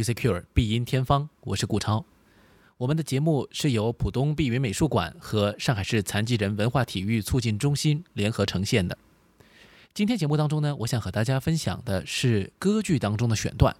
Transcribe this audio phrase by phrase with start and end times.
[0.00, 2.06] Musicure 碧音天方，我是顾超。
[2.78, 8.96] 我们的节目是由浦东碧云美术馆和上海市残疾人文化体育促进中心联合呈现的。
[9.92, 13.76] 今天节目当中呢，我想和大家分享的是歌剧当中的选段。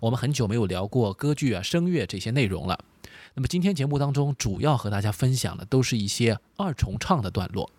[0.00, 2.76] 我们很久没有聊过歌剧啊、声乐这些内容了。
[3.34, 7.70] 那么今天节目当中主要和大家分享的都是一些二重唱的段落。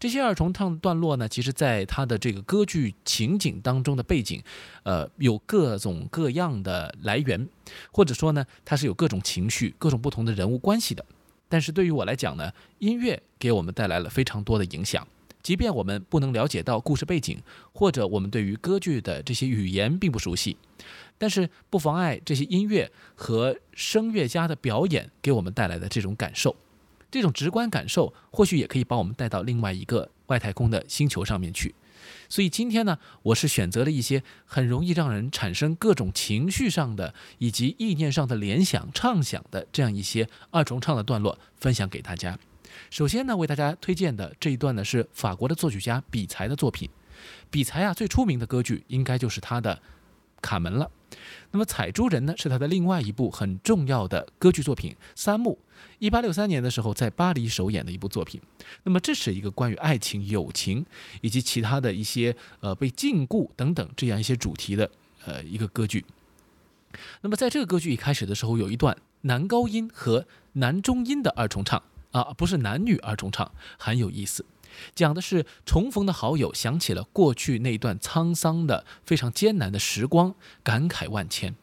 [0.00, 4.40] 这些二重唱段落呢，其实在它的这个歌剧情景当中的背景，
[4.84, 7.48] 呃，有各种各样的来源，
[7.90, 11.04] 或者说呢，它是有各种情绪、各种不同的人物关系的。
[11.48, 15.04] 但是对于我来讲呢，音乐给我们带来了非常多的影响。
[15.42, 17.40] 即便我们不能了解到故事背景，
[17.72, 20.56] 或者我们对于歌剧的这些语言并不熟悉，
[21.16, 26.54] 但是不妨碍这些音乐和声乐家的表演给我们带来的这种感受。
[27.10, 31.74] 这种直观感受，或许也可以把我们带到另外一个外太空的星球上面去。
[32.28, 42.38] 所以今天呢，我是选择了一些很容易让人产生各种情绪上的以及意念上的联想、畅想的这样一些二重唱的段落，分享给大家。
[42.90, 46.88] 首先呢，为大家推荐的这一段呢，是法国的作曲家比才的作品。
[47.50, 49.74] 比才啊，最出名的歌剧应该就是他的
[50.40, 50.90] 《卡门》了。
[51.50, 55.58] 那么《采珠人》呢，是他的另外一部很重要的歌剧作品，三幕。
[55.98, 58.40] 一八六三年的时候，在巴黎首演的一部作品。
[58.84, 60.84] 那么，这是一个关于爱情、友情
[61.20, 64.90] 以及其他的一些呃被禁锢等等这样一些主题的
[65.24, 66.04] 呃一个歌剧。
[67.20, 74.44] 那么，在这个歌剧一开始的时候，有一段男高音和男中音的二重唱啊，不是男女二重唱，很有意思。
[74.94, 81.54] 讲的是重逢的好友想起了过去那段沧桑的、非常艰难的时光，感慨万千。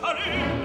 [0.00, 0.57] lasciare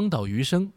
[0.00, 0.72] 荒岛余生，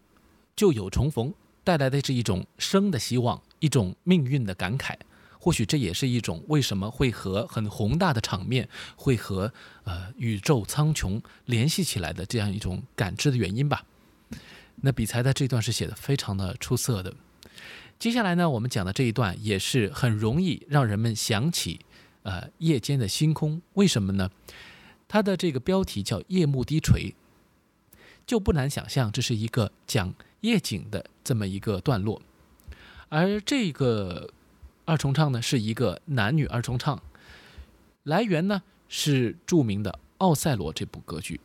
[0.54, 1.34] 旧友重逢，
[1.64, 4.98] 带来的是一种生的希望，一种命运的感慨。
[5.40, 8.68] 或许这也是一种为什么会和很宏大的场面
[8.98, 9.54] 会和
[9.86, 13.86] 呃宇宙苍穹联系起来的这样一种感知的原因吧。
[14.81, 17.14] 那比才的这段是写的非常的出色的。
[17.98, 21.80] 接下来呢，我们讲的这一段也是很容易让人们想起
[22.24, 23.62] 呃夜间的星空。
[23.75, 24.30] 为什么呢？
[25.08, 27.16] 它的这个标题叫夜幕低垂。
[28.25, 32.22] 就不难想象，这是一个讲夜景的这么一个段落，
[33.10, 34.30] 而这个
[34.86, 37.02] 二重唱呢，是一个男女二重唱，
[38.04, 41.40] 来源呢是著名的《奥赛罗》这部歌剧。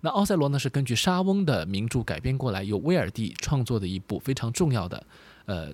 [0.00, 5.06] 那《奥赛罗》呢是根据莎翁的名著改编过来，由威尔第创作的一部非常重要的，
[5.46, 5.72] 呃，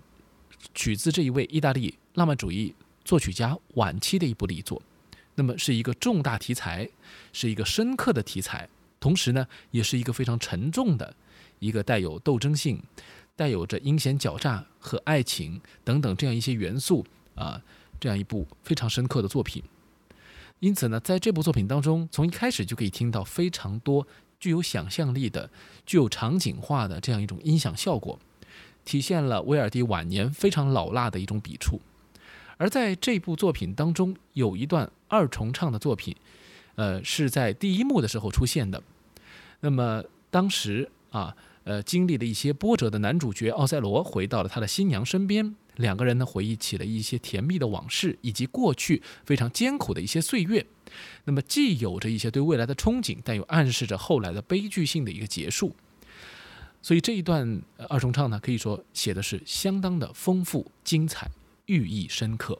[0.75, 4.83] 取自这一位意大利浪漫主义作曲家晚期的一部力作。
[5.35, 6.89] 那么是一个重大题材，
[7.33, 8.69] 是一个深刻的题材。
[9.01, 11.15] 同时呢，也是一个非常沉重的，
[11.59, 12.83] 一个带有斗争性、
[13.37, 17.63] 带有着阴险狡诈和爱情等等这样一些元素啊，
[18.01, 19.63] 这样一部非常深刻的作品。
[20.61, 24.05] 因此呢，在这部作品当中，从一开始就可以听到非常多
[24.41, 25.49] 具有想象力的、
[25.87, 28.19] 具有场景化的这样一种音响效果，
[28.85, 31.81] 体现了威尔第晚年非常老辣的一种笔触。
[32.57, 36.17] 而在这部作品当中，有一段二重唱的作品。
[36.79, 38.81] 呃，是在第一幕的时候出现的。
[39.59, 50.65] 那么当时啊，呃，经历了一些波折的男主角奥赛罗回到了他的新娘身边，两个人呢回忆起了一些甜蜜的往事，以及过去非常艰苦的一些岁月。
[51.25, 55.75] 那么既有着一些对未来的憧憬，但又暗示着后来的悲剧性的一个结束。
[56.81, 61.29] 所以这一段二重唱呢，可以说写的是相当的丰富精彩，
[61.67, 62.57] 寓意深刻。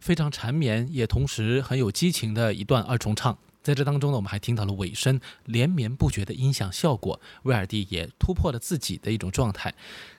[0.00, 3.38] 非常缠绵，也同时很有激情的一段二重唱。
[3.62, 7.20] 在这当中呢，我们还听到了尾声连绵不绝的音响效果。
[7.42, 9.74] 威尔第也突破了自己的一种状态，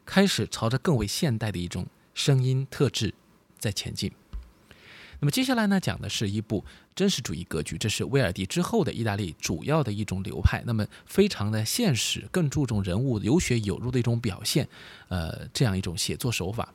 [0.05, 3.11] 开始朝着更为现代的一种声音特质
[3.57, 4.11] 在前进。
[5.19, 6.63] 那么接下来呢，讲的是一部
[6.93, 10.61] 真实主义歌剧，这是威尔第之后的意大利主要的一种流派。
[10.67, 14.69] 那么非常的现实，更注重人物有血有肉的一种表现，
[15.07, 16.71] 呃，这样一种写作手法。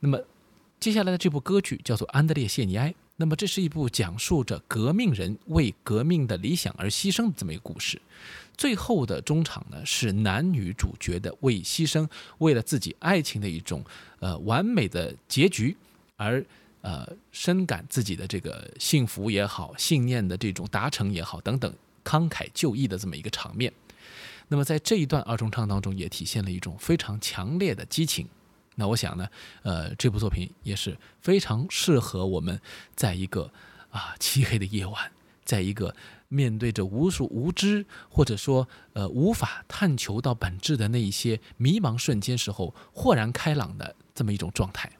[0.00, 0.22] 那么。
[0.80, 8.00] 接下来的这部歌剧叫做《安德烈谢尼埃》，那么这是一部讲述着革命人为革命的理想而牺牲的这么一个故事。
[8.56, 13.84] 最后的中场呢，是男女主角的为牺牲，为了自己爱情的一种
[14.20, 15.76] 呃完美的结局
[16.16, 16.44] 而
[16.82, 21.72] 呃深感自己的这个幸福也好，信念的这种达成也好等等，
[22.04, 23.72] 慷慨就义的这么一个场面。
[24.46, 28.28] 那么在这一段二重唱当中，也体现了一种非常强烈的激情。
[28.80, 29.28] 那我想呢，
[29.62, 32.60] 呃，这部作品也是非常适合我们，
[32.94, 33.50] 在一个
[33.90, 35.10] 啊漆黑的夜晚，
[35.44, 35.92] 在一个
[36.28, 44.90] 面对着无数无知或者说呃无法探求到本质的那一些迷茫瞬间时候，豁然开朗的这么一种状态。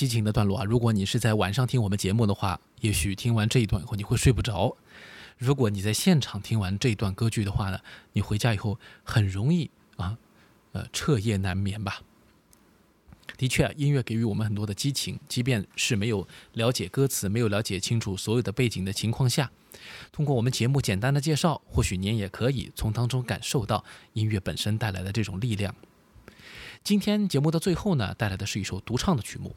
[0.00, 0.64] 激情的段落啊！
[0.64, 4.74] 如果你是在晚上听我们节目的话，也许听完这一段以后你会睡不着；
[5.36, 7.78] 如果你在现场听完这一段歌剧的话呢，
[8.14, 10.16] 你回家以后很容易啊，
[10.72, 12.00] 呃，彻夜难眠吧。
[13.36, 19.50] 的确，音乐给予我们很多的激情，即便是没有了解歌词、没有了解清楚所有的背景的情况下，
[20.10, 23.84] 通过我们节目简单的介绍，或许您也可以从当中感受到
[24.14, 25.74] 音乐本身带来的这种力量。
[26.82, 29.54] 今天节目的最后呢，带来的是一首独唱的曲目，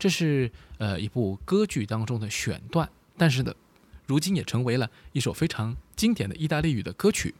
[0.00, 3.54] 这是呃一部歌剧当中的选段，但是呢，
[4.06, 7.34] 如今也成为了一首非常经典的意大利语的歌曲。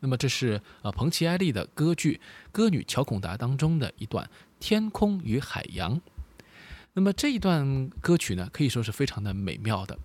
[0.00, 2.20] 那么这是呃彭齐埃利的歌剧
[2.52, 4.26] 《歌女乔孔达》当中的一段
[4.60, 5.96] 《天空与海洋》。
[6.92, 9.98] 那么这一段歌曲呢，可以说是非常的美妙的，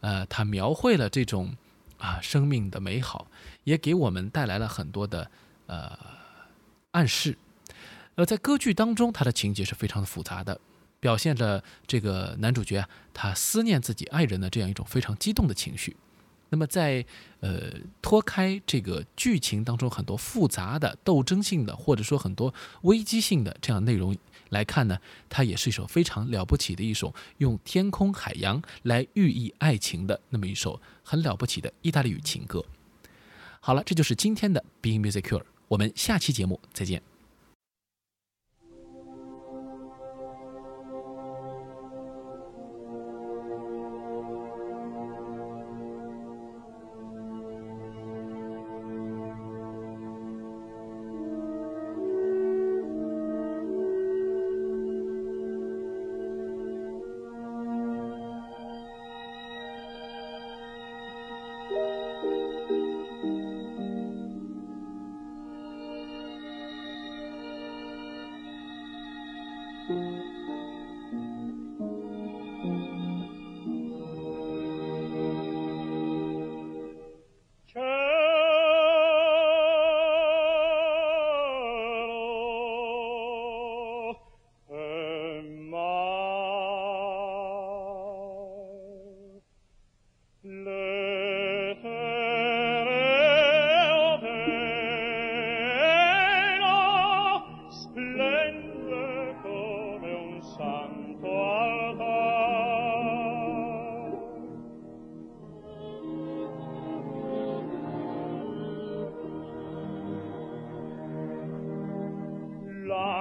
[0.00, 1.56] 呃，它描绘了这种
[1.96, 3.26] 啊生命的美好，
[3.64, 5.28] 也给我们带来了很多的
[5.66, 5.98] 呃
[6.92, 7.36] 暗示。
[8.14, 10.60] 呃，在歌剧当中，它的情节是非常的复杂的，
[11.00, 15.96] 表现着这个男主角啊他思念自己爱人的这样一种非常激动的情绪。
[16.50, 17.04] 那么，在
[17.40, 24.16] 呃脱开这个剧情当中很多复杂的斗争性的，或者说很多危机性的这样内容
[24.48, 32.64] 来看呢，它也是一首非常了不起的一首用天空海洋来寓意爱情的那么一首很了不起的意大利语情歌。
[33.60, 37.07] 好了，这就是今天的 Being Musicure，我们下期节目再见。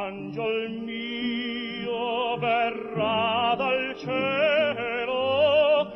[0.07, 5.91] angel mio verrà dal cielo.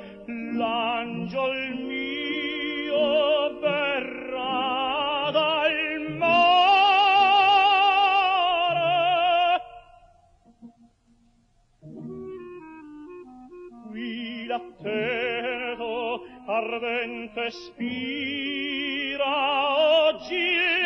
[0.58, 6.42] L'angel mio verrà dal mare.
[13.90, 19.32] Qui l'atteto ardente spira
[20.08, 20.81] oggi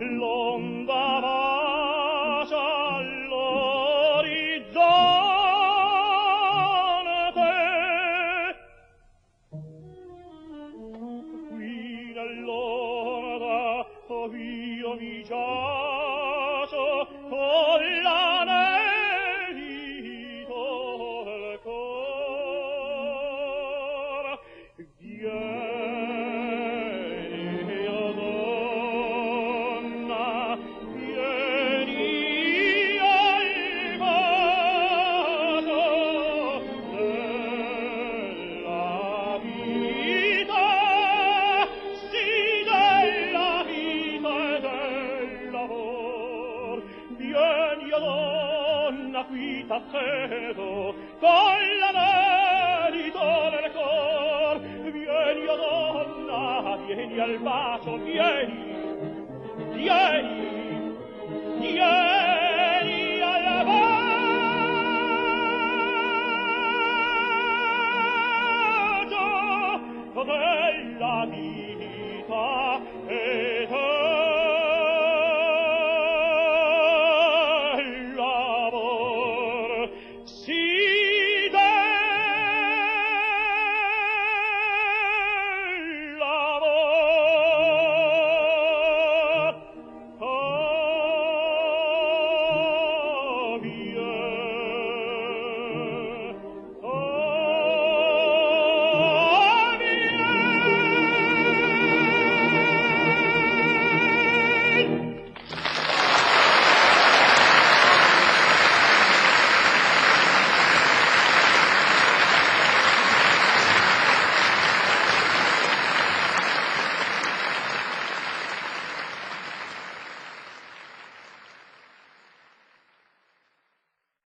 [0.00, 0.79] long